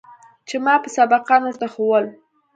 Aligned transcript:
چې 0.47 0.55
ما 0.65 0.75
به 0.81 0.89
سبقان 0.97 1.41
ورته 1.45 1.67
ښوول. 1.73 2.05